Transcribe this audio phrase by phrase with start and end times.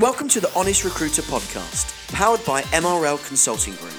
[0.00, 3.94] Welcome to the Honest Recruiter podcast, powered by MRL Consulting Group,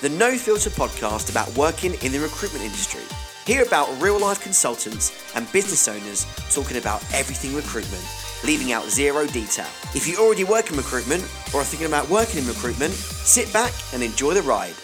[0.00, 3.00] the no filter podcast about working in the recruitment industry.
[3.46, 6.24] Hear about real life consultants and business owners
[6.54, 8.04] talking about everything recruitment,
[8.44, 9.66] leaving out zero detail.
[9.92, 13.72] If you already work in recruitment or are thinking about working in recruitment, sit back
[13.92, 14.76] and enjoy the ride.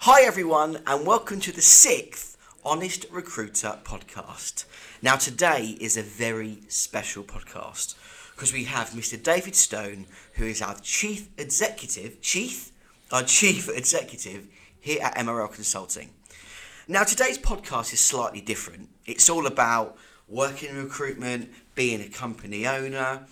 [0.00, 2.36] Hi, everyone, and welcome to the sixth
[2.66, 4.66] Honest Recruiter podcast.
[5.00, 7.94] Now, today is a very special podcast
[8.34, 9.20] because we have Mr.
[9.22, 12.72] David Stone, who is our chief executive, chief,
[13.12, 14.48] our chief executive
[14.80, 16.10] here at MRL Consulting.
[16.86, 18.88] Now, today's podcast is slightly different.
[19.06, 19.96] It's all about
[20.28, 23.26] working in recruitment, being a company owner,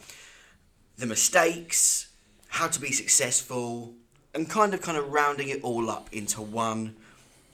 [0.97, 2.09] the mistakes,
[2.49, 3.95] how to be successful,
[4.35, 6.97] and kind of kind of rounding it all up into one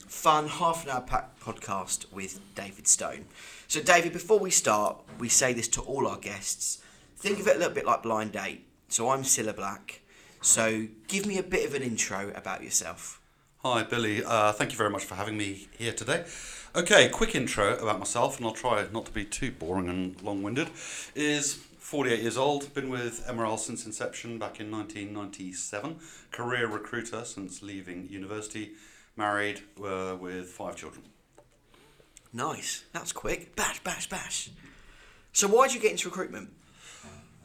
[0.07, 3.27] fun half an hour podcast with David Stone.
[3.67, 6.81] So, David, before we start, we say this to all our guests.
[7.19, 8.65] Think of it a little bit like blind date.
[8.87, 10.03] So, I'm Cilla Black.
[10.41, 13.21] So, give me a bit of an intro about yourself.
[13.65, 14.23] Hi, Billy.
[14.25, 16.25] Uh, thank you very much for having me here today.
[16.77, 20.45] Okay, quick intro about myself, and I'll try not to be too boring and long
[20.45, 20.71] winded.
[21.17, 25.97] Is 48 years old, been with Emerald since inception back in 1997,
[26.31, 28.75] career recruiter since leaving university,
[29.17, 31.03] married uh, with five children.
[32.33, 32.85] Nice.
[32.93, 33.57] That's quick.
[33.57, 34.51] Bash, bash, bash.
[35.33, 36.51] So, why did you get into recruitment?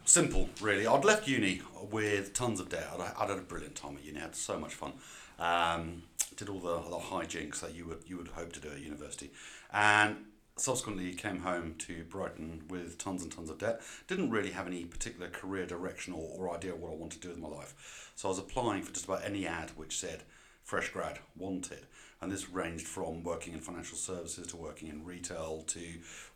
[0.05, 0.85] Simple, really.
[0.85, 2.87] I'd left uni with tons of debt.
[2.93, 4.19] I'd, I'd had a brilliant time at uni.
[4.19, 4.93] I had so much fun.
[5.39, 6.03] Um,
[6.35, 9.31] did all the, the hijinks that you would you would hope to do at university,
[9.71, 10.17] and
[10.55, 13.81] subsequently came home to Brighton with tons and tons of debt.
[14.07, 17.29] Didn't really have any particular career direction or, or idea what I wanted to do
[17.29, 18.11] with my life.
[18.15, 20.23] So I was applying for just about any ad which said
[20.63, 21.85] fresh grad wanted.
[22.23, 25.81] And this ranged from working in financial services to working in retail to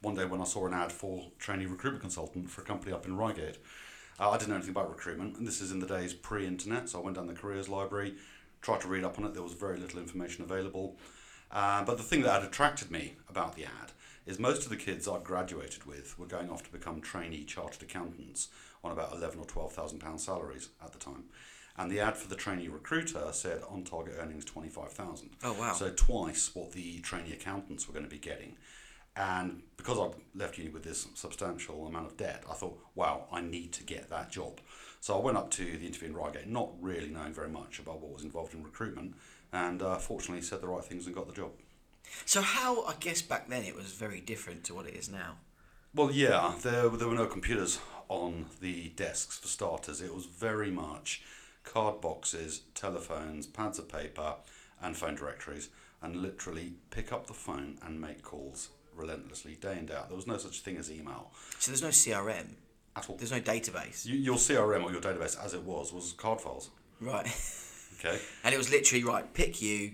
[0.01, 3.05] one day when I saw an ad for trainee recruitment consultant for a company up
[3.05, 3.57] in Reigate.
[4.19, 6.89] Uh, I didn't know anything about recruitment, and this is in the days pre internet,
[6.89, 8.15] so I went down the careers library,
[8.61, 9.33] tried to read up on it.
[9.33, 10.97] There was very little information available.
[11.51, 13.93] Uh, but the thing that had attracted me about the ad
[14.25, 17.83] is most of the kids I'd graduated with were going off to become trainee chartered
[17.83, 18.49] accountants
[18.83, 21.23] on about eleven or twelve thousand pound salaries at the time.
[21.77, 25.31] And the ad for the trainee recruiter said on target earnings twenty five thousand.
[25.43, 25.73] Oh, wow.
[25.73, 28.55] So twice what the trainee accountants were going to be getting.
[29.15, 33.41] And because I'd left uni with this substantial amount of debt, I thought, wow, I
[33.41, 34.59] need to get that job.
[35.01, 37.99] So I went up to the interview in Reigate, not really knowing very much about
[37.99, 39.15] what was involved in recruitment,
[39.51, 41.51] and uh, fortunately said the right things and got the job.
[42.25, 45.37] So, how, I guess back then it was very different to what it is now.
[45.93, 47.79] Well, yeah, there, there were no computers
[48.09, 50.01] on the desks for starters.
[50.01, 51.23] It was very much
[51.71, 54.35] card boxes, telephones, pads of paper,
[54.81, 55.69] and phone directories,
[56.01, 60.07] and literally pick up the phone and make calls relentlessly, day in, day out.
[60.09, 62.53] There was no such thing as email So, there's no CRM,
[62.95, 63.17] at all.
[63.17, 64.05] there's no database.
[64.05, 66.69] You, your CRM or your database, as it was, was card files.
[66.99, 67.27] Right.
[67.99, 68.19] Okay.
[68.43, 69.93] and it was literally, right, pick you,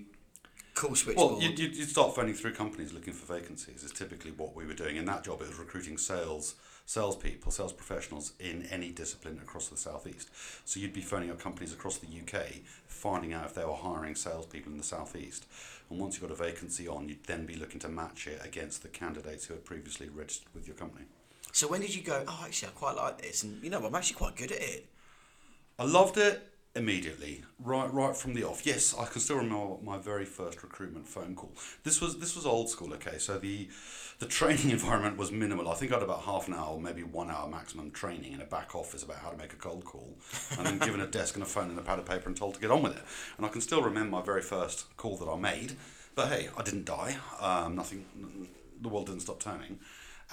[0.74, 1.32] call switchboard.
[1.34, 3.84] Well, you'd, you'd you'd start phoning through companies looking for vacancies.
[3.84, 4.96] Is typically what we were doing.
[4.98, 6.56] In that job, it was recruiting sales,
[6.86, 10.30] salespeople, sales professionals in any discipline across the southeast.
[10.66, 12.46] So you'd be phoning up companies across the UK,
[12.88, 15.46] finding out if they were hiring salespeople in the southeast.
[15.90, 18.82] And once you've got a vacancy on, you'd then be looking to match it against
[18.82, 21.06] the candidates who had previously registered with your company.
[21.52, 22.24] So when did you go?
[22.28, 24.88] Oh, actually, I quite like this, and you know, I'm actually quite good at it.
[25.78, 28.66] I loved it immediately, right right from the off.
[28.66, 31.54] Yes, I can still remember my very first recruitment phone call.
[31.84, 32.94] This was this was old school.
[32.94, 33.70] Okay, so the
[34.20, 35.70] the training environment was minimal.
[35.70, 38.46] I think I had about half an hour, maybe one hour maximum training in a
[38.46, 40.18] back office about how to make a cold call,
[40.58, 42.56] and then given a desk and a phone and a pad of paper and told
[42.56, 43.04] to get on with it.
[43.38, 45.74] And I can still remember my very first call that I made.
[46.16, 47.18] But hey, I didn't die.
[47.40, 48.06] Um, nothing.
[48.82, 49.80] The world didn't stop turning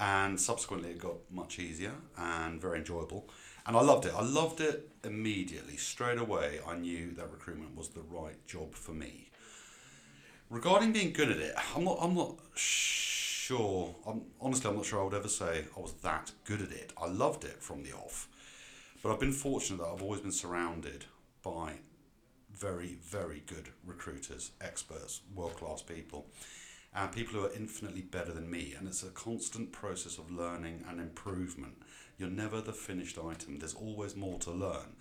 [0.01, 3.29] and subsequently it got much easier and very enjoyable.
[3.67, 4.13] And i loved it.
[4.17, 5.77] I loved it immediately.
[5.77, 9.29] Straight away i knew that recruitment was the right job for me.
[10.49, 13.95] Regarding being good at it i'm not i'm not sure.
[14.07, 16.91] I'm honestly i'm not sure i would ever say i was that good at it.
[17.01, 18.27] I loved it from the off.
[19.03, 21.05] But i've been fortunate that i've always been surrounded
[21.43, 21.73] by
[22.51, 26.27] very very good recruiters experts world class people
[26.93, 28.75] and people who are infinitely better than me.
[28.77, 31.81] And it's a constant process of learning and improvement.
[32.17, 34.95] You're never the finished item, there's always more to learn.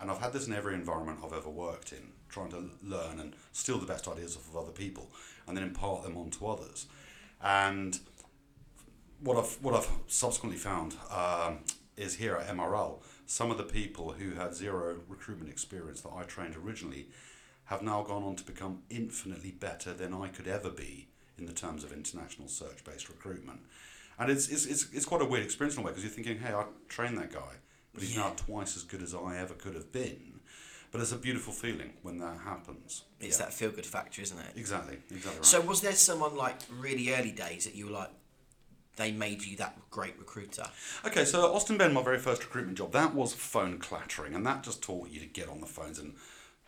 [0.00, 3.34] And I've had this in every environment I've ever worked in, trying to learn and
[3.52, 5.10] steal the best ideas off of other people
[5.46, 6.86] and then impart them onto others.
[7.42, 7.98] And
[9.20, 11.58] what I've, what I've subsequently found um,
[11.96, 16.22] is here at MRL, some of the people who had zero recruitment experience that I
[16.22, 17.08] trained originally
[17.64, 21.08] have now gone on to become infinitely better than I could ever be
[21.40, 23.60] in the terms of international search based recruitment.
[24.18, 26.38] And it's, it's, it's, it's quite a weird experience in a way because you're thinking,
[26.38, 27.54] hey, I trained that guy.
[27.94, 30.40] but he's now twice as good as I ever could have been.
[30.92, 33.04] But it's a beautiful feeling when that happens.
[33.20, 33.46] It's Yeah.
[33.46, 34.52] that feel good factor, isn't it?
[34.56, 35.44] Exactly, exactly right.
[35.46, 38.10] So was there someone like really early days that you were like,
[38.96, 40.66] they made you that great recruiter?
[41.06, 44.62] Okay, so Austin Benn, my very first recruitment job, that was phone clattering, and that
[44.64, 46.14] just taught you to get on the phones and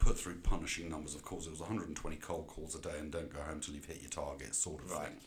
[0.02, 1.14] put through punishing numbers.
[1.14, 3.84] Of course, it was 120 cold calls a day, and don't go home till you've
[3.84, 5.08] hit your target, sort of Right.
[5.08, 5.20] thing.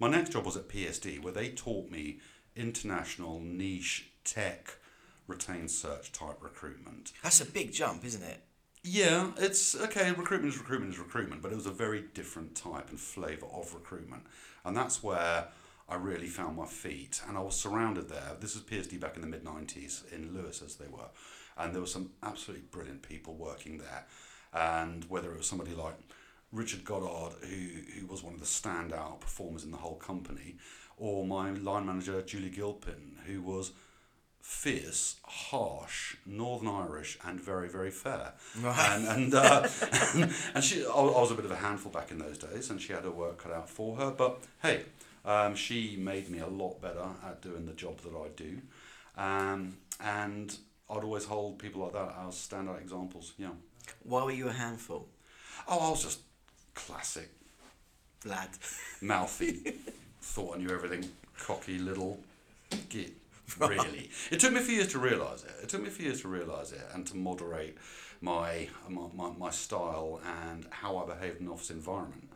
[0.00, 2.20] My next job was at PSD, where they taught me
[2.56, 4.76] international niche tech
[5.28, 7.12] retained search type recruitment.
[7.22, 8.42] That's a big jump, isn't it?
[8.82, 10.10] Yeah, it's okay.
[10.12, 13.74] Recruitment is recruitment is recruitment, but it was a very different type and flavour of
[13.74, 14.24] recruitment,
[14.64, 15.48] and that's where
[15.88, 17.20] I really found my feet.
[17.28, 18.36] And I was surrounded there.
[18.40, 21.10] This was PSD back in the mid '90s in Lewes, as they were,
[21.58, 24.06] and there were some absolutely brilliant people working there.
[24.52, 25.94] And whether it was somebody like
[26.52, 30.56] Richard Goddard, who who was one of the standout performers in the whole company,
[30.96, 33.72] or my line manager Julie Gilpin, who was
[34.40, 38.32] fierce, harsh, Northern Irish, and very, very fair.
[38.58, 38.96] Right.
[38.96, 39.68] And and, uh,
[40.54, 42.80] and she, I I was a bit of a handful back in those days, and
[42.80, 44.10] she had her work cut out for her.
[44.10, 44.84] But hey,
[45.24, 48.60] um, she made me a lot better at doing the job that I do,
[49.18, 50.56] um, and
[50.90, 53.32] I'd always hold people like that as standout examples.
[53.38, 53.50] Yeah.
[54.02, 55.08] Why were you a handful,
[55.66, 56.20] Oh, I was just
[56.74, 57.30] classic,
[58.24, 58.48] lad?
[59.00, 59.74] mouthy,
[60.22, 61.08] thought I knew everything,
[61.38, 62.18] cocky little
[62.88, 63.12] git.
[63.58, 65.52] Really, it took me a few years to realise it.
[65.62, 67.78] It took me a few years to realise it and to moderate
[68.20, 72.27] my my, my, my style and how I behaved in an office environment.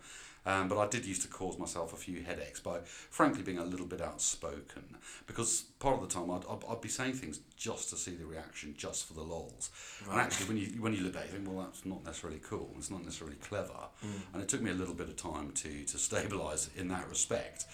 [0.44, 3.64] Um, but I did used to cause myself a few headaches by, frankly, being a
[3.64, 4.96] little bit outspoken.
[5.26, 8.26] Because part of the time I'd, I'd, I'd be saying things just to see the
[8.26, 9.70] reaction, just for the lols.
[10.10, 12.74] And actually, when you when you look back, you think, well, that's not necessarily cool.
[12.76, 13.88] It's not necessarily clever.
[14.32, 17.66] And it took me a little bit of time to to stabilise in that respect.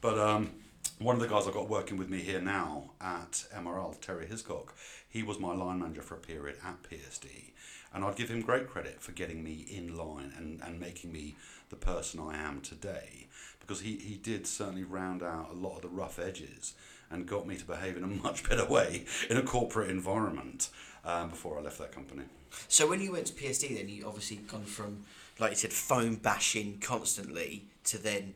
[0.00, 0.50] But um,
[0.98, 4.74] one of the guys I've got working with me here now at MRL, Terry Hiscock,
[5.08, 7.52] he was my line manager for a period at PSD.
[7.92, 11.34] And I'd give him great credit for getting me in line and, and making me
[11.68, 13.26] the person I am today.
[13.60, 16.74] Because he, he did certainly round out a lot of the rough edges
[17.10, 20.70] and got me to behave in a much better way in a corporate environment
[21.04, 22.24] um, before I left that company.
[22.68, 25.04] So when you went to PSD, then you obviously gone from,
[25.38, 28.34] like you said, phone bashing constantly to then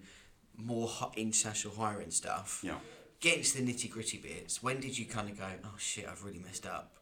[0.65, 2.61] more hi- international hiring stuff.
[2.63, 2.75] Yeah.
[3.21, 4.63] Getting to the nitty gritty bits.
[4.63, 6.93] When did you kind of go, oh shit, I've really messed up?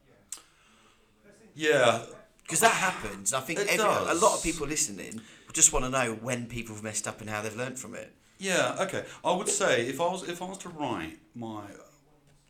[1.54, 2.02] Yeah,
[2.42, 3.32] Because that happens.
[3.34, 5.20] I think every, a lot of people listening
[5.52, 8.14] just want to know when people have messed up and how they've learned from it.
[8.38, 9.04] Yeah, okay.
[9.24, 11.62] I would say if I was if I was to write my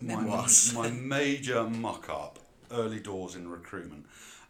[0.00, 0.74] my, Memoirs.
[0.76, 2.38] my major muck up
[2.70, 4.04] early doors in recruitment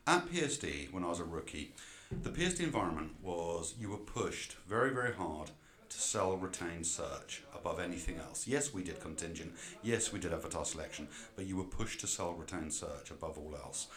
[0.07, 1.73] at PSD when I was a rookie,
[2.11, 5.51] the PSD environment was you were pushed very very hard
[5.89, 8.47] to sell retained search above anything else.
[8.47, 9.53] Yes, we did contingent.
[9.83, 13.55] Yes, we did avatar selection, but you were pushed to sell retained search above all
[13.57, 13.89] else.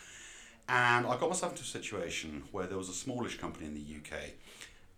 [0.70, 3.82] And I got myself into a situation where there was a smallish company in the
[3.82, 4.32] UK,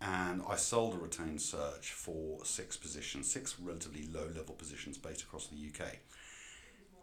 [0.00, 5.22] and I sold a retained search for six positions, six relatively low level positions based
[5.22, 5.96] across the UK.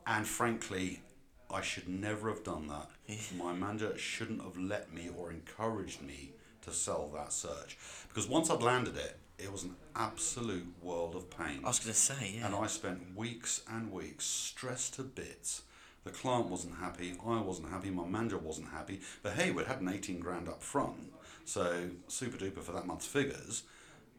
[0.07, 1.01] And frankly,
[1.49, 2.89] I should never have done that.
[3.37, 7.77] My manager shouldn't have let me or encouraged me to sell that search.
[8.07, 11.61] Because once I'd landed it, it was an absolute world of pain.
[11.63, 12.47] I was going to say, yeah.
[12.47, 15.63] And I spent weeks and weeks stressed to bits.
[16.03, 19.01] The client wasn't happy, I wasn't happy, my manager wasn't happy.
[19.21, 21.13] But hey, we'd had an 18 grand up front,
[21.45, 23.63] so super duper for that month's figures.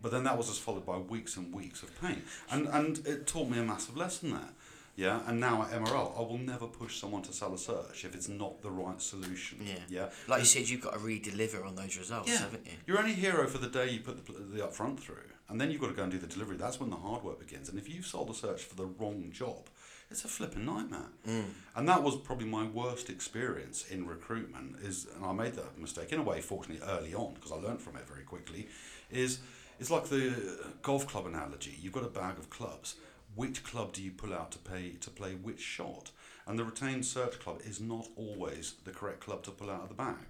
[0.00, 2.22] But then that was just followed by weeks and weeks of pain.
[2.50, 4.50] And, and it taught me a massive lesson there.
[4.94, 8.14] Yeah, and now at MRL, I will never push someone to sell a search if
[8.14, 9.60] it's not the right solution.
[9.64, 9.78] yeah.
[9.88, 10.10] Yeah.
[10.28, 12.40] Like you said, you've got to really deliver on those results, yeah.
[12.40, 12.72] haven't you?
[12.86, 15.80] You're only hero for the day you put the, the upfront through, and then you've
[15.80, 16.56] got to go and do the delivery.
[16.56, 17.70] That's when the hard work begins.
[17.70, 19.68] And if you've sold a search for the wrong job,
[20.10, 21.08] it's a flipping nightmare.
[21.26, 21.44] Mm.
[21.74, 24.76] And that was probably my worst experience in recruitment.
[24.82, 27.80] Is and I made that mistake in a way, fortunately, early on because I learned
[27.80, 28.68] from it very quickly.
[29.10, 29.38] Is
[29.80, 31.78] it's like the golf club analogy.
[31.80, 32.96] You've got a bag of clubs.
[33.34, 36.10] Which club do you pull out to pay to play which shot?
[36.46, 39.88] And the retained search club is not always the correct club to pull out of
[39.88, 40.26] the bag.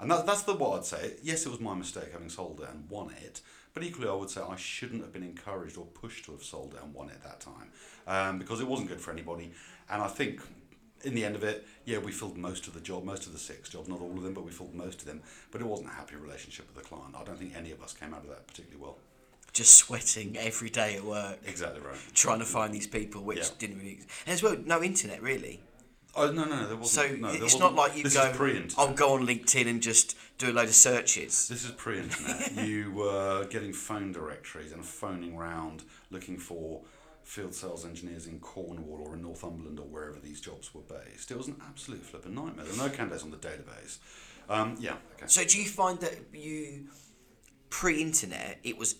[0.00, 1.14] And that, that's the what I'd say.
[1.22, 3.40] Yes, it was my mistake having sold it and won it,
[3.72, 6.74] but equally I would say I shouldn't have been encouraged or pushed to have sold
[6.74, 7.70] it and won it at that time
[8.08, 9.52] um, because it wasn't good for anybody.
[9.88, 10.40] And I think
[11.04, 13.38] in the end of it, yeah, we filled most of the job, most of the
[13.38, 15.22] six jobs, not all of them, but we filled most of them.
[15.50, 17.14] But it wasn't a happy relationship with the client.
[17.16, 18.98] I don't think any of us came out of that particularly well.
[19.52, 21.96] Just sweating every day at work, Exactly right.
[22.14, 23.48] trying to find these people, which Yeah.
[23.58, 24.00] didn't really.
[24.26, 25.60] And as well, no internet really.
[26.14, 27.20] Oh no, no, no there So wasn't.
[27.20, 27.62] no, there it's wasn't.
[27.62, 28.66] not like you go.
[28.78, 31.48] I'll go on LinkedIn and just do a load of searches.
[31.48, 32.52] This is pre-internet.
[32.66, 36.82] you were getting phone directories and phoning round looking for
[37.24, 41.30] field sales engineers in Cornwall or in Northumberland or wherever these jobs were based.
[41.30, 42.64] It was an absolute flipping nightmare.
[42.66, 43.98] There were no candidates on the database.
[44.48, 45.26] Um, yeah, okay.
[45.28, 46.88] So do you find that you
[47.70, 48.96] pre-internet it was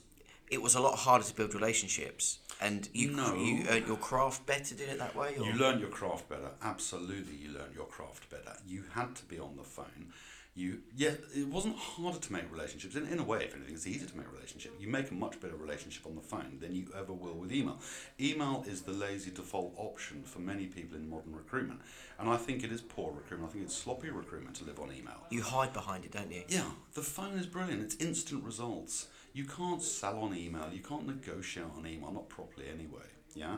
[0.53, 3.35] it was a lot harder to build relationships and you No.
[3.35, 5.47] you earned your craft better doing it that way or?
[5.47, 6.51] You learn your craft better.
[6.63, 8.55] Absolutely, you learn your craft better.
[8.67, 10.13] You had to be on the phone.
[10.55, 12.95] You yeah, it wasn't harder to make relationships.
[12.95, 14.73] In, in a way, if anything, it's easier to make a relationship.
[14.79, 17.79] You make a much better relationship on the phone than you ever will with email.
[18.21, 21.81] Email is the lazy default option for many people in modern recruitment,
[22.19, 23.49] and I think it is poor recruitment.
[23.49, 25.21] I think it's sloppy recruitment to live on email.
[25.31, 27.81] you hide behind it don't you Yeah, the phone is brilliant.
[27.83, 29.07] It's instant results.
[29.33, 30.69] You can't sell on email.
[30.73, 33.07] You can't negotiate on email, not properly anyway.
[33.35, 33.57] Yeah,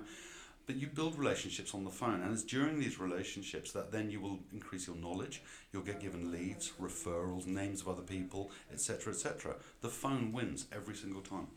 [0.66, 4.20] but you build relationships on the phone, and it's during these relationships that then you
[4.20, 5.42] will increase your knowledge.
[5.72, 9.56] You'll get given leads, referrals, names of other people, etc., etc.
[9.82, 11.48] The phone wins every single time.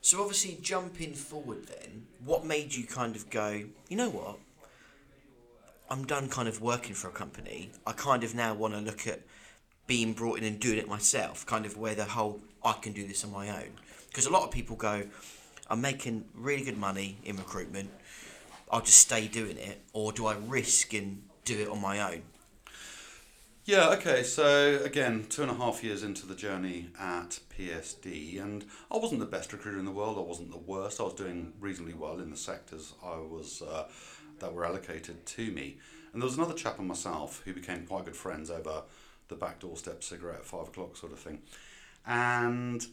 [0.00, 3.64] So obviously, jumping forward, then, what made you kind of go?
[3.88, 4.38] You know what?
[5.88, 7.70] I'm done kind of working for a company.
[7.86, 9.20] I kind of now want to look at
[9.86, 11.46] being brought in and doing it myself.
[11.46, 13.70] Kind of where the whole I can do this on my own.
[14.08, 15.04] Because a lot of people go,
[15.68, 17.90] I'm making really good money in recruitment.
[18.70, 22.22] I'll just stay doing it, or do I risk and do it on my own?
[23.64, 28.64] Yeah, okay, so again, two and a half years into the journey at PSD, and
[28.92, 31.52] I wasn't the best recruiter in the world, I wasn't the worst, I was doing
[31.58, 33.88] reasonably well in the sectors I was uh,
[34.38, 35.78] that were allocated to me.
[36.12, 38.82] And there was another chap and myself who became quite good friends over
[39.28, 41.40] the back doorstep cigarette at five o'clock sort of thing.
[42.06, 42.86] And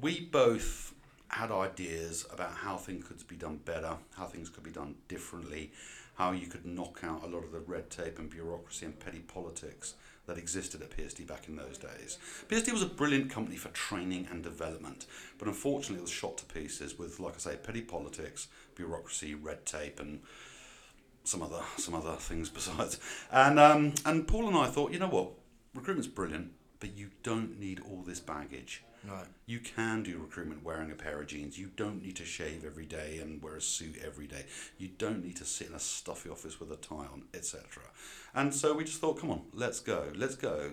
[0.00, 0.94] we both
[1.28, 5.72] had ideas about how things could be done better, how things could be done differently,
[6.16, 9.18] how you could knock out a lot of the red tape and bureaucracy and petty
[9.18, 9.94] politics
[10.26, 12.18] that existed at PSD back in those days.
[12.48, 15.06] PSD was a brilliant company for training and development,
[15.38, 19.64] but unfortunately it was shot to pieces with, like I say, petty politics, bureaucracy, red
[19.66, 20.20] tape, and
[21.24, 22.98] some other some other things besides.
[23.30, 25.30] And um, and Paul and I thought, you know what,
[25.76, 28.82] recruitment's brilliant, but you don't need all this baggage.
[29.08, 29.26] Right.
[29.46, 31.58] You can do recruitment wearing a pair of jeans.
[31.58, 34.46] You don't need to shave every day and wear a suit every day.
[34.78, 37.64] You don't need to sit in a stuffy office with a tie on, etc.
[38.34, 40.72] And so we just thought, come on, let's go, let's go.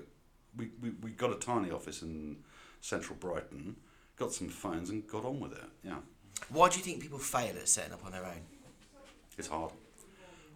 [0.58, 2.38] We, we, we got a tiny office in
[2.82, 3.76] central Brighton,
[4.18, 5.64] got some phones and got on with it.
[5.84, 5.98] Yeah,
[6.50, 8.42] Why do you think people fail at setting up on their own?
[9.38, 9.72] it's hard.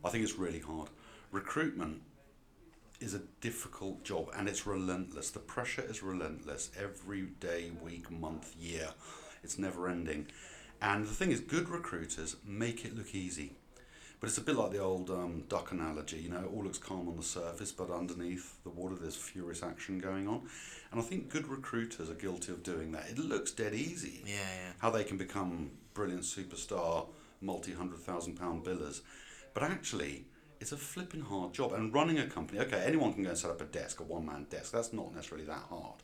[0.05, 0.89] I think it's really hard.
[1.31, 2.01] Recruitment
[2.99, 5.29] is a difficult job and it's relentless.
[5.29, 8.89] The pressure is relentless every day, week, month, year.
[9.43, 10.27] It's never ending.
[10.81, 13.53] And the thing is, good recruiters make it look easy.
[14.19, 16.79] But it's a bit like the old um, duck analogy, you know, it all looks
[16.79, 20.41] calm on the surface, but underneath the water there's furious action going on.
[20.91, 23.09] And I think good recruiters are guilty of doing that.
[23.11, 24.71] It looks dead easy Yeah, yeah.
[24.79, 27.07] how they can become brilliant superstar,
[27.41, 29.01] multi hundred thousand pound billers.
[29.53, 30.25] But actually,
[30.59, 31.73] it's a flipping hard job.
[31.73, 34.25] And running a company, okay, anyone can go and set up a desk, a one
[34.25, 34.71] man desk.
[34.71, 36.03] That's not necessarily that hard.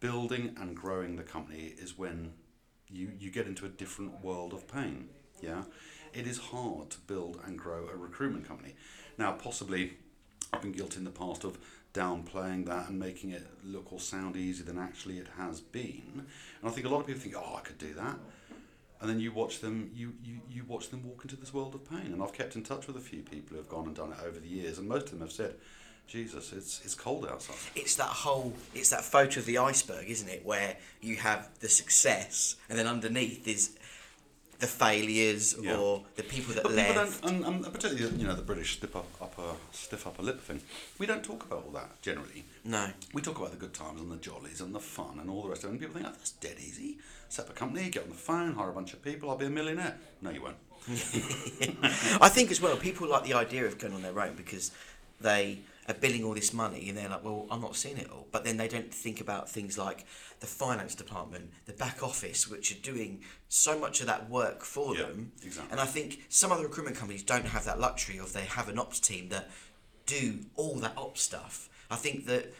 [0.00, 2.32] Building and growing the company is when
[2.88, 5.08] you, you get into a different world of pain.
[5.40, 5.64] Yeah,
[6.12, 8.74] it is hard to build and grow a recruitment company.
[9.16, 9.94] Now, possibly,
[10.52, 11.58] I've been guilty in the past of
[11.94, 16.26] downplaying that and making it look or sound easier than actually it has been.
[16.60, 18.18] And I think a lot of people think, oh, I could do that.
[19.00, 21.88] And then you watch them, you, you, you watch them walk into this world of
[21.88, 22.12] pain.
[22.12, 24.18] And I've kept in touch with a few people who have gone and done it
[24.26, 25.54] over the years, and most of them have said,
[26.06, 27.56] Jesus, it's, it's cold outside.
[27.76, 30.44] It's that whole, it's that photo of the iceberg, isn't it?
[30.44, 33.76] Where you have the success, and then underneath is
[34.60, 35.76] the failures Yeah.
[35.76, 37.22] or the people that But people left.
[37.22, 40.60] don't, and, and particularly you know the British stiff up, upper stiff upper lip thing.
[40.98, 42.44] We don't talk about all that generally.
[42.64, 42.90] No.
[43.14, 45.48] We talk about the good times and the jollies and the fun and all the
[45.48, 45.72] rest of it.
[45.72, 46.98] And people think, oh, that's dead easy.
[47.28, 49.46] Set up a company, get on the phone, hire a bunch of people, I'll be
[49.46, 49.96] a millionaire.
[50.20, 50.56] No, you won't.
[52.20, 54.70] I think as well, people like the idea of going on their own because
[55.20, 58.28] they are billing all this money and they're like, well, I'm not seeing it all.
[58.30, 60.04] But then they don't think about things like
[60.40, 64.94] the finance department, the back office, which are doing so much of that work for
[64.94, 65.32] Yeah, them.
[65.44, 65.72] exactly.
[65.72, 68.78] And I think some other recruitment companies don't have that luxury of they have an
[68.78, 69.50] ops team that
[70.06, 71.68] do all that ops stuff.
[71.90, 72.52] I think that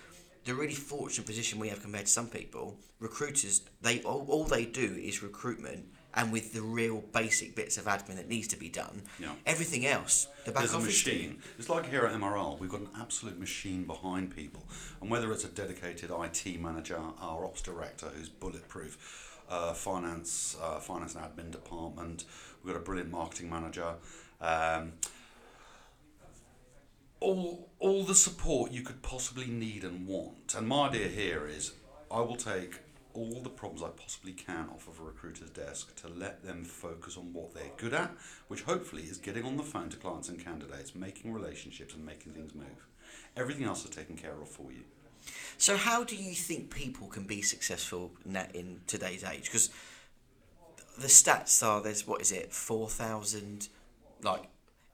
[0.45, 4.65] the really fortunate position we have compared to some people, recruiters, they all, all they
[4.65, 8.69] do is recruitment and with the real basic bits of admin that needs to be
[8.69, 9.03] done.
[9.19, 9.33] Yeah.
[9.47, 11.15] Everything else, the back There's a office team.
[11.15, 11.39] machine.
[11.59, 14.65] It's like here at MRL, we've got an absolute machine behind people.
[15.01, 20.79] And whether it's a dedicated IT manager, our ops director who's bulletproof, uh, finance, uh,
[20.81, 22.25] finance and admin department,
[22.65, 23.95] we've got a brilliant marketing manager.
[24.41, 24.93] Um,
[27.21, 30.55] all, all the support you could possibly need and want.
[30.57, 31.73] And my idea here is
[32.11, 32.79] I will take
[33.15, 37.17] all the problems I possibly can off of a recruiter's desk to let them focus
[37.17, 38.11] on what they're good at,
[38.49, 42.33] which hopefully is getting on the phone to clients and candidates, making relationships and making
[42.33, 42.87] things move.
[43.37, 44.83] Everything else is taken care of for you.
[45.59, 49.45] So, how do you think people can be successful in, that, in today's age?
[49.45, 49.71] Because
[50.99, 53.69] the stats are there's what is it, four thousand,
[54.23, 54.45] like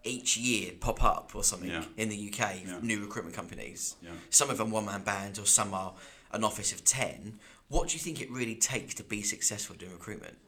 [0.04, 1.84] each year pop up or something Yeah.
[1.96, 2.78] in the UK, Yeah.
[2.80, 3.96] new recruitment companies.
[4.02, 4.10] Yeah.
[4.30, 5.94] Some of them one man bands, or some are
[6.32, 7.38] an office of ten.
[7.68, 10.38] What do you think it really takes to be successful doing recruitment?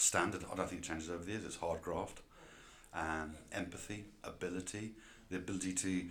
[0.00, 0.44] standard.
[0.50, 1.44] I don't think it changes over the years.
[1.44, 2.20] It's hard graft,
[2.94, 4.92] and empathy, ability,
[5.30, 6.04] the ability to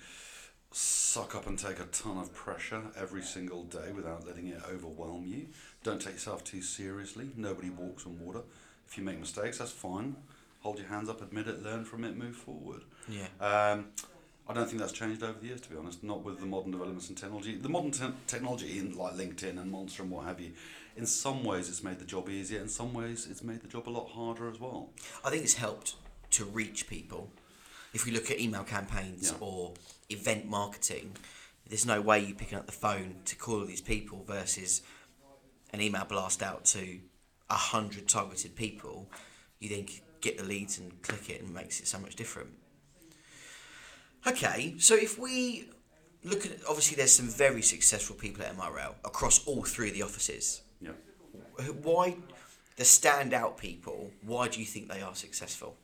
[0.71, 5.25] suck up and take a ton of pressure every single day without letting it overwhelm
[5.25, 5.47] you.
[5.83, 7.29] Don't take yourself too seriously.
[7.36, 8.41] Nobody walks on water.
[8.88, 10.15] If you make mistakes, that's fine.
[10.62, 12.81] Hold your hands up, admit it, learn from it, move forward.
[13.07, 13.27] Yeah.
[13.39, 13.88] Um,
[14.49, 16.03] I don't think that's changed over the years, to be honest.
[16.03, 17.57] Not with the modern developments in technology.
[17.57, 20.51] The modern te- technology, in like LinkedIn and Monster and what have you,
[20.95, 22.61] in some ways it's made the job easier.
[22.61, 24.89] In some ways it's made the job a lot harder as well.
[25.25, 25.95] I think it's helped
[26.31, 27.29] to reach people.
[27.93, 29.37] If we look at email campaigns Yeah.
[29.41, 29.73] or
[30.09, 31.15] event marketing,
[31.67, 34.81] there's no way you picking up the phone to call these people versus
[35.73, 36.99] an email blast out to
[37.49, 39.09] a hundred targeted people.
[39.59, 39.87] You then
[40.21, 42.49] get the leads and click it and it makes it so much different.
[44.27, 45.69] Okay, so if we
[46.24, 50.01] look at obviously there's some very successful people at MRL across all three of the
[50.01, 50.62] offices.
[50.81, 50.91] Yeah.
[51.81, 52.17] Why
[52.75, 54.12] the standout people?
[54.22, 55.77] Why do you think they are successful?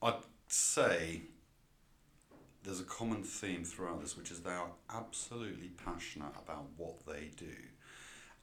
[0.00, 0.14] I'd
[0.46, 1.22] say
[2.62, 7.30] there's a common theme throughout this, which is they are absolutely passionate about what they
[7.36, 7.56] do.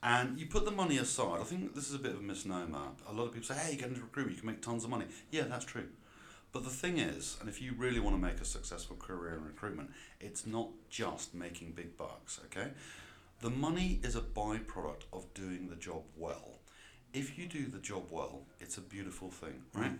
[0.02, 1.40] And you put the money aside.
[1.40, 2.88] I think this is a bit of a misnomer.
[3.08, 4.90] A lot of people say, hey, you get into recruitment, you can make tons of
[4.90, 5.06] money.
[5.30, 5.86] Yeah, that's true.
[6.56, 9.44] But the thing is, and if you really want to make a successful career in
[9.44, 12.70] recruitment, it's not just making big bucks, okay?
[13.42, 16.60] The money is a byproduct of doing the job well.
[17.12, 19.80] If you do the job well, it's a beautiful thing, mm.
[19.82, 19.92] right?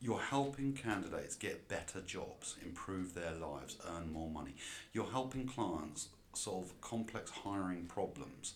[0.00, 4.54] You're helping candidates get better jobs, improve their lives, earn more money.
[4.94, 8.54] You're helping clients solve complex hiring problems.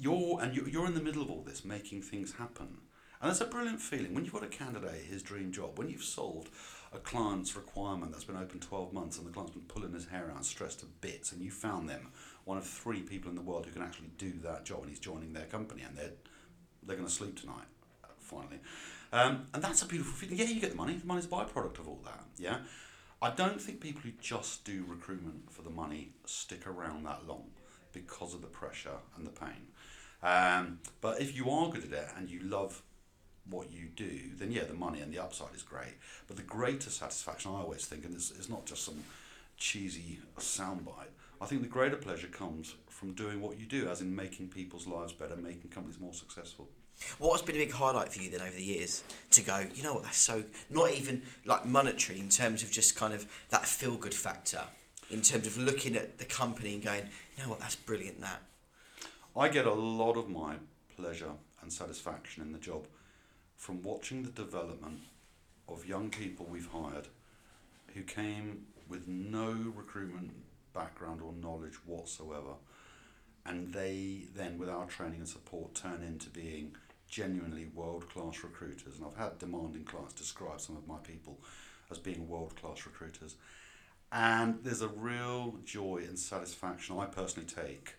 [0.00, 2.78] You're and you're, you're in the middle of all this, making things happen.
[3.20, 4.14] And that's a brilliant feeling.
[4.14, 6.50] When you've got a candidate, his dream job, when you've solved
[6.92, 10.32] a client's requirement that's been open 12 months and the client's been pulling his hair
[10.34, 12.12] out stressed to bits, and you found them
[12.44, 15.00] one of three people in the world who can actually do that job, and he's
[15.00, 16.12] joining their company, and they're,
[16.84, 17.66] they're going to sleep tonight,
[18.18, 18.60] finally.
[19.12, 20.38] Um, and that's a beautiful feeling.
[20.38, 20.94] Yeah, you get the money.
[20.94, 22.24] The money's a byproduct of all that.
[22.38, 22.58] Yeah.
[23.20, 27.46] I don't think people who just do recruitment for the money stick around that long
[27.92, 29.68] because of the pressure and the pain.
[30.22, 32.82] Um, but if you are good at it and you love
[33.50, 35.94] what you do, then yeah, the money and the upside is great.
[36.26, 39.02] But the greater satisfaction, I always think, and it's, it's not just some
[39.56, 44.14] cheesy soundbite, I think the greater pleasure comes from doing what you do, as in
[44.14, 46.68] making people's lives better, making companies more successful.
[47.18, 49.84] What has been a big highlight for you then over the years to go, you
[49.84, 53.66] know what, that's so, not even like monetary in terms of just kind of that
[53.66, 54.62] feel good factor,
[55.10, 58.42] in terms of looking at the company and going, you know what, that's brilliant that.
[59.36, 60.56] I get a lot of my
[60.96, 61.30] pleasure
[61.62, 62.84] and satisfaction in the job
[63.58, 65.00] from watching the development
[65.68, 67.08] of young people we've hired
[67.94, 70.30] who came with no recruitment
[70.72, 72.54] background or knowledge whatsoever.
[73.44, 76.76] And they then, with our training and support, turn into being
[77.08, 78.96] genuinely world class recruiters.
[78.96, 81.38] And I've had demanding clients describe some of my people
[81.90, 83.34] as being world class recruiters.
[84.12, 87.94] And there's a real joy and satisfaction I personally take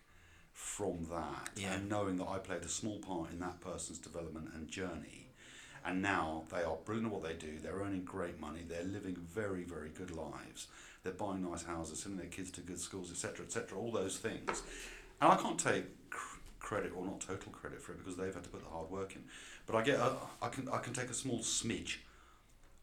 [0.52, 1.74] from that Yeah.
[1.74, 5.29] and knowing that I played a small part in that person's development and journey.
[5.84, 7.58] And now they are brilliant at what they do.
[7.62, 8.60] They're earning great money.
[8.68, 10.66] They're living very, very good lives.
[11.02, 13.78] They're buying nice houses, sending their kids to good schools, etc., etc.
[13.78, 14.62] All those things.
[15.22, 18.44] And I can't take cr- credit or not total credit for it because they've had
[18.44, 19.22] to put the hard work in.
[19.66, 20.12] But I get a,
[20.42, 21.96] I can I can take a small smidge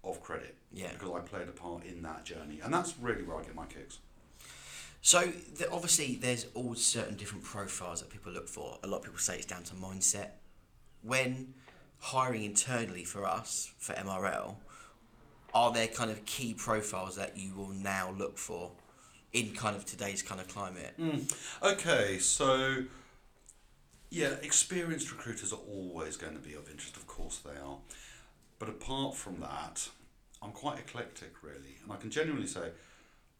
[0.03, 0.91] of credit Yeah.
[0.93, 3.65] because I played a part in that journey, and that's really where I get my
[3.65, 3.99] kicks.
[5.01, 5.21] So
[5.57, 8.77] the, obviously, there's all certain different profiles that people look for.
[8.83, 10.29] A lot of people say it's down to mindset.
[11.03, 11.53] When
[11.99, 14.55] hiring internally for us for MRL,
[15.53, 18.71] are there kind of key profiles that you will now look for
[19.33, 20.93] in kind of today's kind of climate?
[20.99, 21.33] Mm.
[21.63, 22.83] Okay, so
[24.09, 27.77] yeah, experienced recruiters are always going to be of interest, of course they are.
[28.59, 29.89] But apart from that,
[30.41, 32.71] I'm quite eclectic really, and I can genuinely say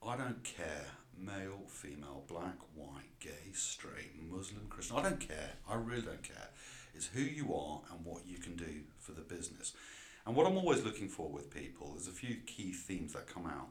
[0.06, 0.86] I don't care
[1.20, 4.98] male, female, black, white, gay, straight, Muslim, Christian.
[4.98, 5.52] I don't care.
[5.70, 6.50] I really don't care.
[6.98, 9.74] It's who you are and what you can do for the business.
[10.26, 13.46] And what I'm always looking for with people, there's a few key themes that come
[13.46, 13.68] out.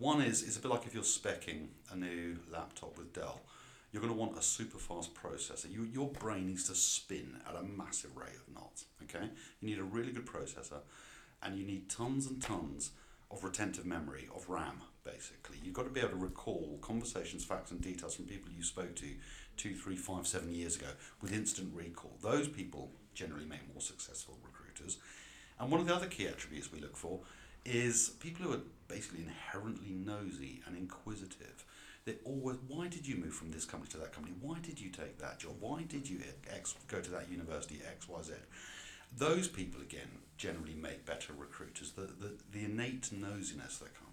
[0.00, 3.40] One is, it's a bit like if you're specking a new laptop with Dell.
[3.92, 5.70] you're going to want a super fast processor.
[5.72, 8.86] You, your brain needs to spin at a massive rate of knots.
[9.04, 9.28] Okay,
[9.60, 10.80] you need a really good processor,
[11.42, 12.90] and you need tons and tons
[13.30, 14.82] of retentive memory of RAM.
[15.04, 18.62] Basically, you've got to be able to recall conversations, facts, and details from people you
[18.62, 19.06] spoke to
[19.56, 20.88] two, three, five, seven years ago
[21.22, 22.16] with instant recall.
[22.22, 24.98] Those people generally make more successful recruiters.
[25.58, 27.20] And one of the other key attributes we look for
[27.64, 31.64] is people who are basically inherently nosy and inquisitive.
[32.06, 34.34] They always, why did you move from this company to that company?
[34.40, 35.56] Why did you take that job?
[35.60, 38.32] Why did you X, go to that university X, Y, Z?
[39.16, 40.08] Those people again
[40.38, 41.92] generally make better recruiters.
[41.92, 44.09] The, the, the innate nosiness that comes.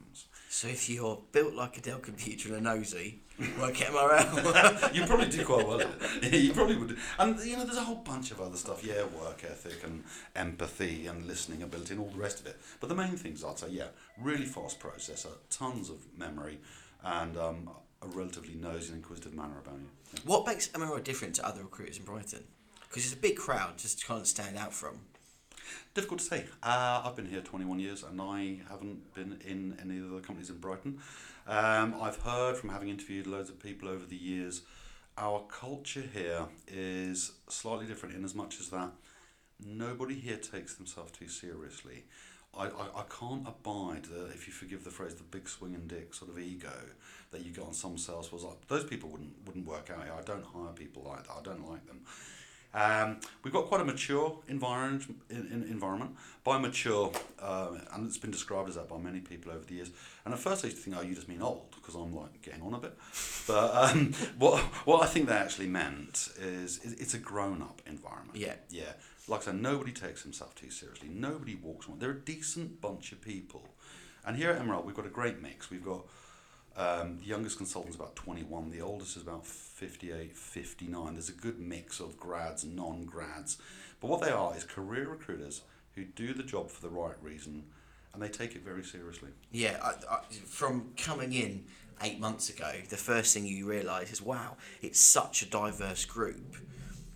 [0.50, 3.22] So if you're built like a Dell computer and a nosy,
[3.60, 4.94] work MRL.
[4.94, 5.82] you probably do quite well
[6.24, 6.98] you probably would.
[7.20, 8.84] And you know, there's a whole bunch of other stuff.
[8.84, 10.04] Yeah, work ethic and
[10.36, 12.58] empathy and listening ability and all the rest of it.
[12.80, 13.88] But the main things I'd say, yeah,
[14.20, 16.60] really fast processor, tons of memory,
[17.04, 17.70] and um,
[18.02, 19.90] a relatively nosy and inquisitive manner about you.
[20.14, 20.20] Yeah.
[20.26, 22.44] What makes MRL different to other recruiters in Brighton?
[22.88, 25.02] Because it's a big crowd, just to kind of stand out from.
[25.94, 26.46] Difficult to say.
[26.62, 30.50] Uh, I've been here 21 years and I haven't been in any of the companies
[30.50, 31.00] in Brighton.
[31.48, 34.62] Um, I've heard from having interviewed loads of people over the years,
[35.18, 38.92] our culture here is slightly different in as much as that
[39.66, 42.04] nobody here takes themselves too seriously.
[42.56, 46.14] I, I, I can't abide the, if you forgive the phrase, the big swinging dick
[46.14, 46.74] sort of ego
[47.32, 48.32] that you get on some sales
[48.68, 50.14] those people wouldn't wouldn't work out here.
[50.18, 51.34] I don't hire people like that.
[51.38, 52.02] I don't like them.
[52.78, 55.04] Um, we've got quite a mature environment.
[55.32, 57.12] In, in, environment by mature,
[57.42, 59.90] uh, and it's been described as that by many people over the years.
[60.24, 62.42] And at first, I used to think, "Oh, you just mean old," because I'm like
[62.44, 62.94] getting on a bit.
[63.48, 68.38] But um, what what I think they actually meant is it's a grown-up environment.
[68.38, 68.94] Yeah, yeah.
[69.28, 71.10] Like I said, nobody takes himself too seriously.
[71.10, 71.98] Nobody walks on.
[71.98, 73.68] They're a decent bunch of people.
[74.24, 75.72] And here at Emerald, we've got a great mix.
[75.72, 76.06] We've got
[76.78, 81.14] um, the youngest consultant's about 21, the oldest is about 58, 59.
[81.14, 83.58] There's a good mix of grads non grads.
[84.00, 85.62] But what they are is career recruiters
[85.96, 87.64] who do the job for the right reason
[88.14, 89.30] and they take it very seriously.
[89.52, 91.66] Yeah, I, I, from coming in
[92.04, 96.58] eight months ago, the first thing you realise is wow, it's such a diverse group.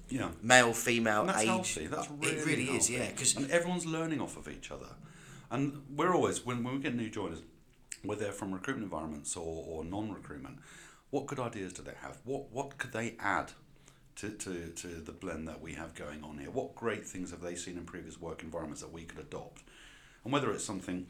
[0.10, 0.30] Yeah.
[0.42, 1.48] Male, female, and that's age.
[1.48, 1.88] Healthy.
[1.88, 2.78] That's really it really healthy.
[2.78, 3.12] is, yeah.
[3.12, 4.90] Cause and everyone's learning off of each other.
[5.50, 7.40] And we're always, when, when we get new joiners,
[8.04, 10.60] whether they're from recruitment environments or, or non recruitment,
[11.10, 12.18] what good ideas do they have?
[12.24, 13.52] What what could they add
[14.18, 16.52] to, to, to the blend that we have going on here?
[16.52, 19.64] What great things have they seen in previous work environments that we could adopt?
[20.24, 21.08] And whether it's something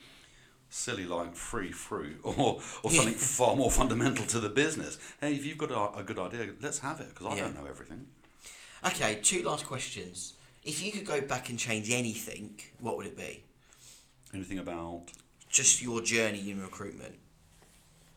[0.69, 4.97] silly like free fruit or, or something far more fundamental to the business.
[5.19, 7.41] Hey, if you've got a, a good idea, let's have it because I yeah.
[7.43, 8.07] don't know everything.
[8.85, 10.33] Okay, two last questions.
[10.63, 13.43] If you could go back and change anything, what would it be?
[14.33, 15.03] Anything about?
[15.51, 17.15] Just your journey in recruitment?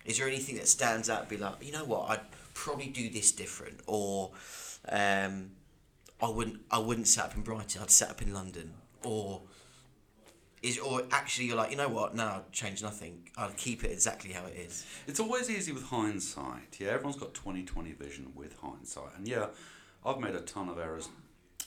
[0.05, 1.29] Is there anything that stands out?
[1.29, 2.20] Be like, you know what, I'd
[2.55, 4.31] probably do this different, or
[4.88, 5.51] um,
[6.23, 6.61] I wouldn't.
[6.70, 7.83] I wouldn't set up in Brighton.
[7.83, 9.42] I'd set up in London, or
[10.62, 12.14] is or actually you're like, you know what?
[12.14, 13.29] No, I'd change nothing.
[13.37, 14.87] I'll keep it exactly how it is.
[15.07, 16.79] It's always easy with hindsight.
[16.79, 19.47] Yeah, everyone's got 20/20 vision with hindsight, and yeah,
[20.05, 21.09] I've made a ton of errors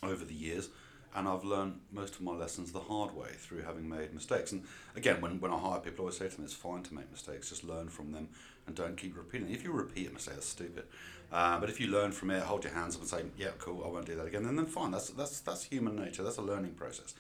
[0.04, 0.70] over the years
[1.18, 4.52] and I've learned most of my lessons the hard way through having made mistakes.
[4.52, 4.64] And
[4.96, 7.10] again, when, when I hire people, I always say to them, it's fine to make
[7.12, 8.30] mistakes, just learn from them
[8.68, 9.50] and don't keep repeating.
[9.50, 10.84] If you repeat a mistake, that's stupid.
[11.32, 13.84] Uh, but if you learn from it, hold your hands up and say, yeah, cool,
[13.84, 14.92] I won't do that again, then, then fine.
[14.92, 17.16] That's, that's, that's human nature, that's a learning process.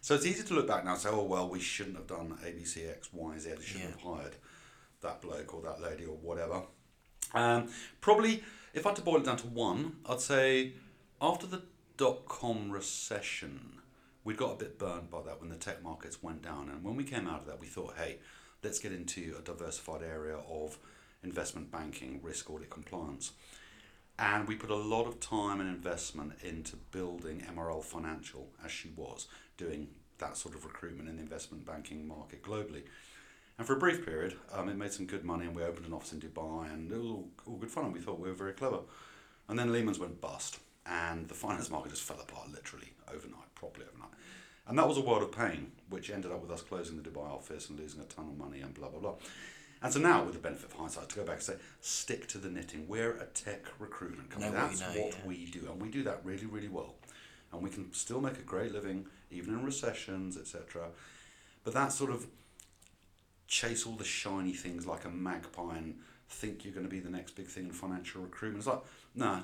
[0.00, 2.36] So it's easy to look back now and say, oh, well, we shouldn't have done
[2.44, 3.90] A, B, C, X, Y, Z, we shouldn't yeah.
[3.92, 4.34] have hired
[5.02, 6.62] that bloke or that lady or whatever.
[7.34, 7.68] Um,
[8.00, 8.42] probably,
[8.74, 10.72] if I had to boil it down to one, I'd say
[11.20, 11.62] after the
[11.98, 13.80] dot com recession,
[14.24, 16.70] we got a bit burned by that when the tech markets went down.
[16.70, 18.18] And when we came out of that, we thought, hey,
[18.62, 20.78] let's get into a diversified area of
[21.22, 23.32] investment banking, risk audit compliance.
[24.18, 28.90] And we put a lot of time and investment into building MRL Financial as she
[28.96, 32.82] was, doing that sort of recruitment in the investment banking market globally.
[33.58, 35.92] And for a brief period, um, it made some good money, and we opened an
[35.92, 38.34] office in Dubai, and it was all, all good fun, and we thought we were
[38.34, 38.80] very clever.
[39.48, 43.86] And then Lehman's went bust and the finance market just fell apart literally overnight, properly
[43.86, 44.12] overnight.
[44.66, 47.30] And that was a world of pain, which ended up with us closing the Dubai
[47.30, 49.14] office and losing a ton of money and blah, blah, blah.
[49.80, 52.38] And so now, with the benefit of hindsight, to go back and say, stick to
[52.38, 52.86] the knitting.
[52.88, 54.52] We're a tech recruitment company.
[54.52, 55.26] Know That's what, know, what yeah.
[55.26, 55.68] we do.
[55.70, 56.96] And we do that really, really well.
[57.52, 60.88] And we can still make a great living, even in recessions, etc.
[61.64, 62.26] But that sort of
[63.46, 65.94] chase all the shiny things like a magpie and
[66.28, 68.58] think you're going to be the next big thing in financial recruitment.
[68.58, 68.82] It's like,
[69.14, 69.40] nah,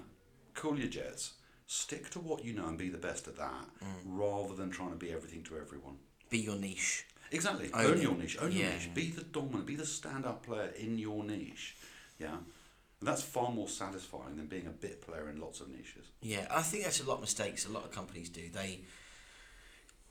[0.55, 1.35] cool your jets,
[1.67, 3.87] stick to what you know and be the best at that, mm.
[4.07, 5.97] rather than trying to be everything to everyone.
[6.31, 7.05] Be your niche.
[7.31, 7.71] Exactly.
[7.73, 8.37] Own, own your niche.
[8.41, 8.63] Own yeah.
[8.63, 8.95] your niche.
[8.95, 9.67] Be the dominant.
[9.67, 11.77] Be the stand-up player in your niche.
[12.19, 12.37] Yeah.
[13.01, 16.07] And that's far more satisfying than being a bit player in lots of niches.
[16.23, 18.49] Yeah, I think that's a lot of mistakes a lot of companies do.
[18.49, 18.81] They,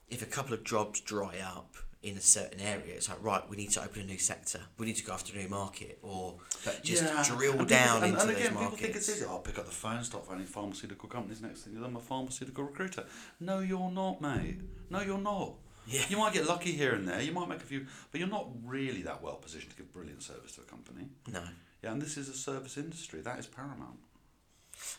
[0.09, 3.55] if a couple of jobs dry up in a certain area, it's like right, we
[3.55, 6.35] need to open a new sector, we need to go after a new market, or
[6.83, 8.71] just drill and down people, into and, and those again, markets.
[8.71, 9.25] people think it's easy.
[9.25, 11.41] I'll pick up the phone, start phoning pharmaceutical companies.
[11.41, 13.05] Next thing, I'm a pharmaceutical recruiter.
[13.39, 14.59] No, you're not, mate.
[14.89, 15.53] No, you're not.
[15.87, 16.01] Yeah.
[16.07, 17.21] You might get lucky here and there.
[17.21, 20.23] You might make a few, but you're not really that well positioned to give brilliant
[20.23, 21.09] service to a company.
[21.31, 21.43] No.
[21.83, 23.21] Yeah, and this is a service industry.
[23.21, 23.99] That is paramount.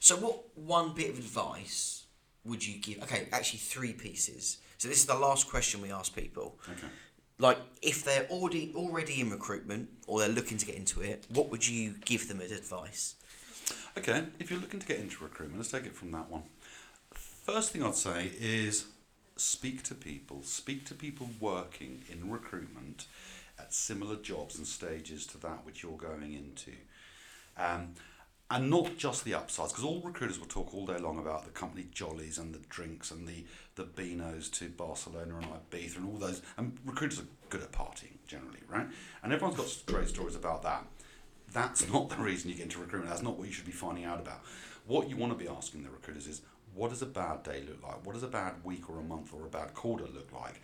[0.01, 2.05] So, what one bit of advice
[2.45, 3.03] would you give?
[3.03, 4.59] Okay, actually, three pieces.
[4.85, 6.59] So, this is the last question we ask people.
[6.69, 6.87] Okay.
[7.39, 11.49] Like, if they're already already in recruitment or they're looking to get into it, what
[11.49, 13.15] would you give them as advice?
[13.97, 16.43] Okay, if you're looking to get into recruitment, let's take it from that one.
[17.15, 18.85] First thing I'd say is
[19.37, 20.43] speak to people.
[20.43, 23.07] Speak to people working in recruitment
[23.59, 26.73] at similar jobs and stages to that which you're going into.
[27.57, 27.95] Um,
[28.51, 31.51] and not just the upsides, because all recruiters will talk all day long about the
[31.51, 33.45] company jollies and the drinks and the,
[33.77, 36.43] the beanos to Barcelona and Ibiza and all those.
[36.57, 38.87] And recruiters are good at partying generally, right?
[39.23, 40.85] And everyone's got great stories about that.
[41.53, 43.11] That's not the reason you get into recruitment.
[43.11, 44.43] That's not what you should be finding out about.
[44.87, 46.43] What you want to be asking the recruiters is,
[46.75, 48.05] what does a bad day look like?
[48.05, 50.61] What does a bad week or a month or a bad quarter look like?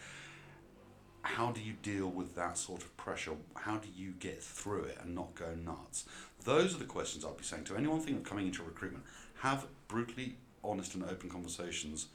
[1.23, 3.33] How do you deal with that sort of pressure?
[3.55, 6.07] How do you get through it and not go nuts?
[6.45, 9.05] Those are the questions I'd be saying to anyone thinking of coming into recruitment.
[9.41, 12.07] Have brutally honest and open conversations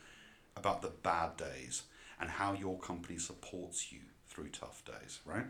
[0.56, 1.84] about the bad days
[2.20, 5.46] and how your company supports you through tough days, right?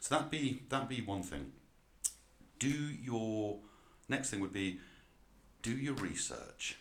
[0.00, 1.52] So that be that be one thing.
[2.58, 3.58] Do your
[4.08, 4.80] next thing would be
[5.62, 6.78] do your research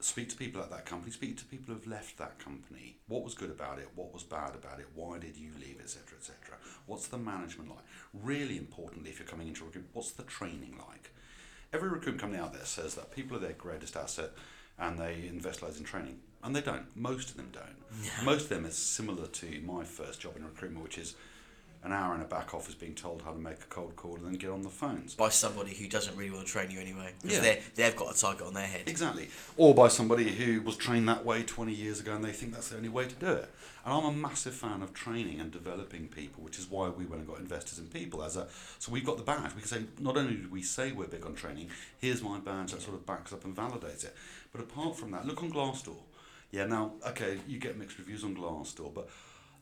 [0.00, 2.96] speak to people at that company, speak to people who've left that company.
[3.08, 3.88] What was good about it?
[3.94, 4.86] What was bad about it?
[4.94, 6.56] Why did you leave, etc., etc.
[6.86, 7.84] What's the management like?
[8.12, 11.12] Really importantly, if you're coming into recruitment, what's the training like?
[11.72, 14.30] Every recruitment company out there says that people are their greatest asset
[14.78, 16.20] and they invest loads in training.
[16.42, 16.86] And they don't.
[16.94, 18.24] Most of them don't.
[18.24, 21.14] Most of them is similar to my first job in recruitment, which is
[21.84, 24.24] an hour in a back office being told how to make a cold call and
[24.24, 25.14] then get on the phones.
[25.14, 27.12] By somebody who doesn't really want to train you anyway.
[27.20, 27.42] Because Yeah.
[27.42, 28.88] they they've got a target on their head.
[28.88, 29.28] Exactly.
[29.58, 32.68] Or by somebody who was trained that way 20 years ago and they think that's
[32.70, 33.50] the only way to do it.
[33.84, 37.20] And I'm a massive fan of training and developing people, which is why we went
[37.20, 38.46] and got investors in people as a
[38.78, 39.54] so we've got the badge.
[39.54, 41.68] We can say not only do we say we're big on training,
[41.98, 44.16] here's my badge that sort of backs up and validates it.
[44.52, 45.98] But apart from that, look on Glassdoor.
[46.50, 49.10] Yeah, now okay, you get mixed reviews on Glassdoor, but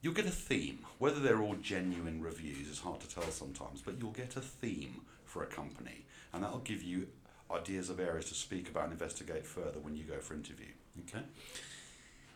[0.03, 0.81] you'll get a theme.
[0.99, 5.01] Whether they're all genuine reviews is hard to tell sometimes, but you'll get a theme
[5.25, 7.07] for a company, and that'll give you
[7.51, 10.67] ideas of areas to speak about and investigate further when you go for interview.
[11.09, 11.25] Okay.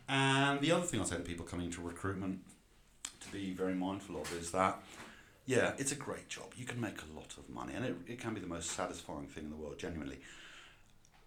[0.08, 2.40] And the other thing I say to people coming into recruitment
[3.20, 4.80] to be very mindful of is that,
[5.46, 6.52] yeah, it's a great job.
[6.56, 9.26] You can make a lot of money, and it, it can be the most satisfying
[9.26, 10.18] thing in the world, genuinely.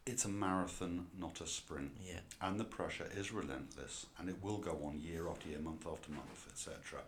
[0.10, 1.92] It's a marathon, not a sprint.
[2.06, 2.20] Yeah.
[2.42, 6.12] And the pressure is relentless, and it will go on year after year, month after
[6.12, 7.02] month, etc.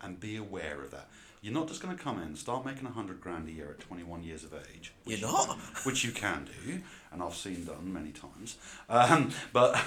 [0.00, 1.08] And be aware of that.
[1.42, 3.80] You're not just going to come in, start making a hundred grand a year at
[3.80, 4.92] 21 years of age.
[5.04, 5.58] You're you- not.
[5.84, 6.80] which you can do,
[7.12, 8.56] and I've seen done many times.
[8.88, 9.80] Um, but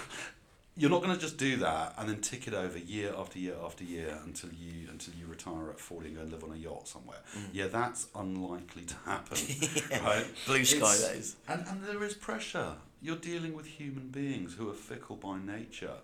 [0.80, 3.56] you're not going to just do that and then tick it over year after year
[3.64, 6.56] after year until you until you retire at 40 and go and live on a
[6.56, 7.20] yacht somewhere.
[7.38, 7.42] Mm.
[7.54, 9.38] Yeah, that's unlikely to happen.
[10.04, 10.26] right?
[10.48, 11.36] Blue sky, It's- that is.
[11.48, 12.74] And, and there is pressure.
[13.02, 15.98] You're dealing with human beings who are fickle by nature.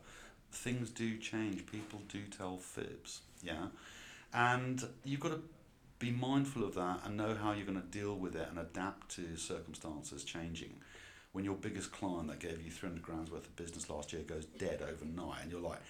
[0.51, 1.65] Things do change.
[1.65, 3.21] People do tell fibs.
[3.41, 3.67] Yeah.
[4.33, 5.39] And you've got to
[5.99, 9.15] be mindful of that and know how you're going to deal with it and adapt
[9.15, 10.75] to circumstances changing.
[11.36, 14.45] When your biggest client that gave you 300 grand's worth of business last year goes
[14.45, 15.82] dead overnight and you're like,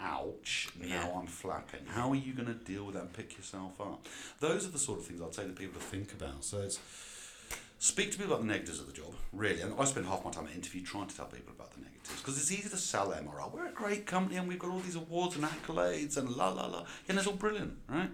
[0.00, 1.12] ouch, now Yeah.
[1.14, 1.84] I'm flapping.
[1.86, 4.06] How are you going to deal with that and pick yourself up?
[4.40, 6.42] Those are the sort of things I'd say to people to think about.
[6.42, 6.80] So it's
[7.78, 9.60] speak to people about the negatives of the job, really.
[9.60, 12.22] And I spend half my time at interview trying to tell people about the negatives
[12.22, 13.52] because it's easy to sell MRL.
[13.52, 16.64] We're a great company and we've got all these awards and accolades and la la
[16.66, 16.84] la.
[17.10, 18.08] And it's all brilliant, right?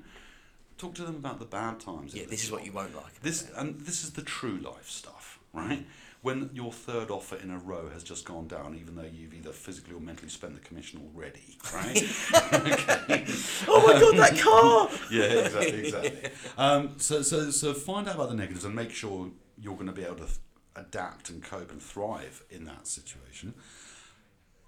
[0.77, 2.17] Talk to them about the bad times.
[2.17, 3.21] Yeah, this is what you won't like.
[3.23, 5.87] This and this is the true life stuff, right?
[6.25, 9.53] When your third offer in a row has just gone down, even though you've either
[9.53, 11.97] physically or mentally spent the commission already, right?
[12.55, 13.27] okay.
[13.69, 14.89] oh my god, that car!
[15.13, 16.31] Yeah, exactly, exactly.
[16.57, 19.93] Um, so, so, so find out about the negatives and make sure you're going to
[19.93, 20.39] be able to th-
[20.77, 23.53] adapt and cope and thrive in that situation.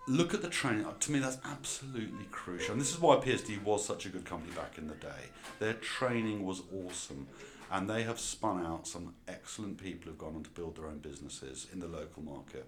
[0.09, 0.85] Look at the training.
[0.85, 2.73] Uh, To me, that's absolutely crucial.
[2.73, 5.31] And this is why PSD was such a good company back in the day.
[5.59, 7.27] Their training was awesome.
[7.71, 10.99] And they have spun out some excellent people who've gone on to build their own
[10.99, 12.67] businesses in the local market.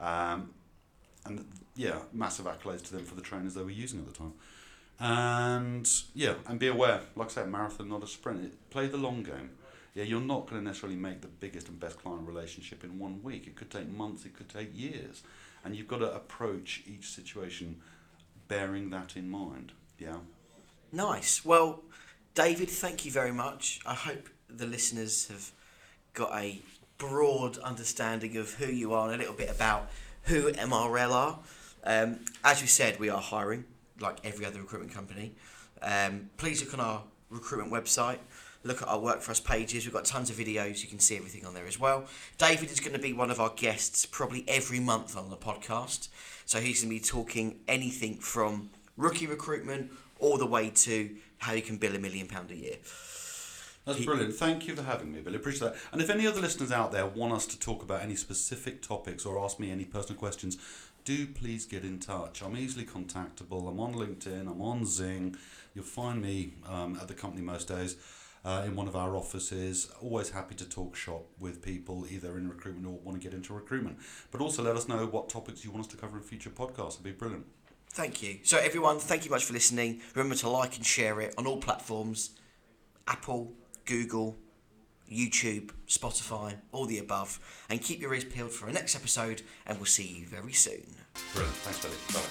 [0.00, 0.50] Um,
[1.24, 1.44] and
[1.76, 4.32] yeah, massive accolades to them for the trainers they were using at the time.
[4.98, 8.44] And yeah, and be aware, like I said, marathon, not a sprint.
[8.44, 9.50] It, play the long game.
[9.94, 13.22] Yeah, you're not going to necessarily make the biggest and best client relationship in one
[13.22, 13.46] week.
[13.46, 15.22] It could take months, it could take years.
[15.64, 17.80] And you've got to approach each situation
[18.48, 19.72] bearing that in mind.
[19.98, 20.18] Yeah.
[20.92, 21.44] Nice.
[21.44, 21.82] Well,
[22.34, 23.80] David, thank you very much.
[23.84, 25.50] I hope the listeners have
[26.14, 26.60] got a
[26.98, 29.90] broad understanding of who you are and a little bit about
[30.24, 31.38] who MRL are.
[31.84, 33.64] Um, as we said, we are hiring
[34.00, 35.32] like every other recruitment company.
[35.82, 38.18] Um, please look on our recruitment website.
[38.62, 39.86] Look at our work for us pages.
[39.86, 40.82] We've got tons of videos.
[40.82, 42.04] You can see everything on there as well.
[42.36, 46.08] David is going to be one of our guests probably every month on the podcast.
[46.44, 51.54] So he's going to be talking anything from rookie recruitment all the way to how
[51.54, 52.76] you can bill a million pound a year.
[53.84, 54.34] That's He- brilliant.
[54.34, 55.36] Thank you for having me, Billy.
[55.36, 55.76] Appreciate that.
[55.92, 59.24] And if any other listeners out there want us to talk about any specific topics
[59.24, 60.58] or ask me any personal questions,
[61.04, 62.42] do please get in touch.
[62.42, 63.68] I'm easily contactable.
[63.68, 64.42] I'm on LinkedIn.
[64.42, 65.36] I'm on XING.
[65.74, 67.96] You'll find me um, at the company most days
[68.44, 69.90] uh, in one of our offices.
[70.02, 73.54] Always happy to talk shop with people either in recruitment or want to get into
[73.54, 73.98] recruitment.
[74.30, 76.92] But also let us know what topics you want us to cover in future podcasts.
[76.94, 77.46] It'd be brilliant.
[77.92, 78.38] Thank you.
[78.44, 80.00] So, everyone, thank you much for listening.
[80.14, 82.30] Remember to like and share it on all platforms
[83.08, 83.52] Apple,
[83.84, 84.36] Google,
[85.10, 87.40] YouTube, Spotify, all the above.
[87.68, 90.84] And keep your ears peeled for our next episode, and we'll see you very soon.
[91.32, 91.56] Brilliant.
[91.56, 91.96] Thanks, Billy.
[92.12, 92.28] Bye.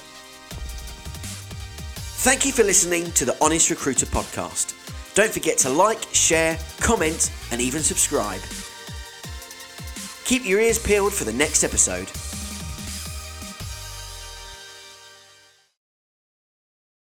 [2.21, 4.75] Thank you for listening to the Honest Recruiter podcast.
[5.15, 8.41] Don't forget to like, share, comment, and even subscribe.
[10.25, 12.07] Keep your ears peeled for the next episode.